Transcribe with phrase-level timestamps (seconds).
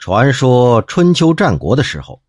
[0.00, 2.22] 传说春秋战国的时候，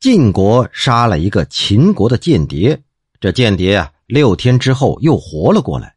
[0.00, 2.78] 晋国杀了一个秦国的间谍，
[3.18, 5.94] 这间谍啊，六天之后又活了过来。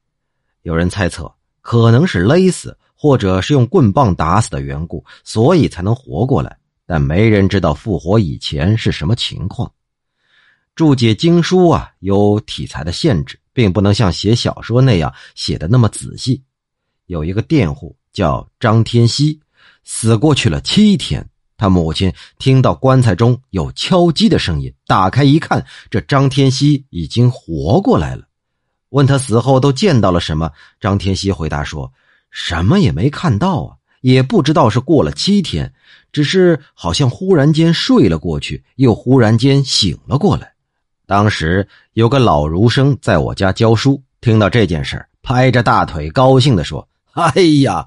[0.62, 1.29] 有人猜测，
[1.60, 6.57] 可能是勒死，或者是用棍棒打死的缘故，所以才能活过来。
[6.86, 9.70] 但没人知道复活以前是什么情况。
[10.73, 16.41] 注解经书啊，有题材的限制，并不能像写小说那样写的那么仔细。
[17.07, 19.38] 有一个佃户叫张天锡。
[19.84, 21.27] 死过去了七天，
[21.57, 28.23] 他母亲听到棺材中有敲击的声音，打开一看，这张天锡已经活过来了。
[28.89, 31.91] 问他死后都见到了什么，张天锡回答说
[32.30, 35.73] ：“什么也没看到啊，也不知道是过了七天，
[36.11, 40.53] 只是好像忽然间睡了过去，又忽然间醒了过来。
[41.05, 47.86] 当时有个老儒生在我家教书，听到这件事拍着大腿高兴地说：‘哎呀！’”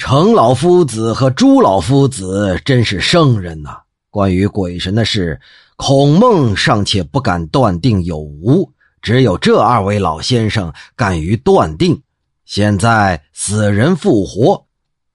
[0.00, 3.82] 程老夫子和朱老夫子真是圣人呐！
[4.08, 5.38] 关于鬼神的事，
[5.76, 12.02] 孔孟尚且不敢断定有无，只有这二位老先生敢于断定。
[12.46, 14.64] 现在死人复活，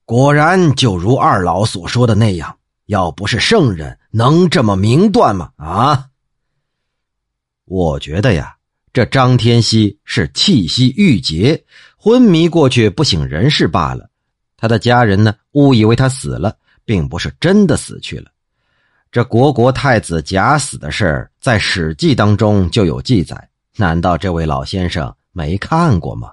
[0.04, 2.56] 果然就如二老所说的那样。
[2.86, 5.50] 要不是圣人，能这么明断吗？
[5.56, 6.04] 啊！
[7.64, 8.54] 我觉得呀，
[8.92, 11.64] 这张天锡是气息郁结，
[11.96, 14.08] 昏迷过去，不省人事罢了。
[14.56, 18.30] 他的家人呢，误以为他死了，并不是真的死去了。
[19.12, 26.32] 这国国太子假死的事儿，在《史记》当中就有记载，难道这位老先生没看过吗？